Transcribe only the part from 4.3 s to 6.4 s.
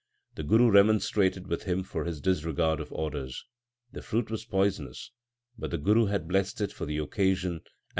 was poisonous, but the Guru had